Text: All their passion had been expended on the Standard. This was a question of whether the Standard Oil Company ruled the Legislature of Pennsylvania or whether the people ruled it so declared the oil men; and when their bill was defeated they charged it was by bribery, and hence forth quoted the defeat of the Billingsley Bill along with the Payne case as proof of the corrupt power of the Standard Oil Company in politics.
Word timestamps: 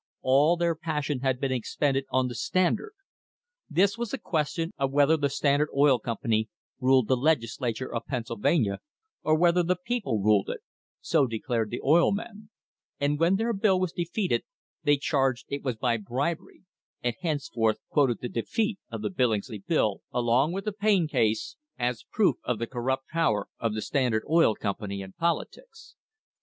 All 0.23 0.57
their 0.57 0.73
passion 0.73 1.19
had 1.19 1.39
been 1.39 1.51
expended 1.51 2.05
on 2.09 2.27
the 2.27 2.33
Standard. 2.33 2.93
This 3.69 3.99
was 3.99 4.11
a 4.15 4.17
question 4.17 4.71
of 4.79 4.91
whether 4.91 5.15
the 5.15 5.29
Standard 5.29 5.69
Oil 5.77 5.99
Company 5.99 6.49
ruled 6.79 7.07
the 7.07 7.15
Legislature 7.15 7.93
of 7.93 8.07
Pennsylvania 8.07 8.79
or 9.21 9.37
whether 9.37 9.61
the 9.61 9.75
people 9.75 10.19
ruled 10.19 10.49
it 10.49 10.61
so 11.01 11.27
declared 11.27 11.69
the 11.69 11.81
oil 11.85 12.11
men; 12.11 12.49
and 12.99 13.19
when 13.19 13.35
their 13.35 13.53
bill 13.53 13.79
was 13.79 13.91
defeated 13.93 14.43
they 14.83 14.97
charged 14.97 15.45
it 15.49 15.61
was 15.61 15.75
by 15.75 15.97
bribery, 15.97 16.63
and 17.03 17.13
hence 17.21 17.47
forth 17.49 17.77
quoted 17.91 18.21
the 18.21 18.27
defeat 18.27 18.79
of 18.89 19.03
the 19.03 19.11
Billingsley 19.11 19.63
Bill 19.67 20.01
along 20.11 20.51
with 20.51 20.65
the 20.65 20.73
Payne 20.73 21.07
case 21.07 21.57
as 21.77 22.05
proof 22.11 22.37
of 22.43 22.57
the 22.57 22.65
corrupt 22.65 23.07
power 23.09 23.49
of 23.59 23.75
the 23.75 23.83
Standard 23.83 24.23
Oil 24.27 24.55
Company 24.55 25.01
in 25.01 25.13
politics. 25.13 25.93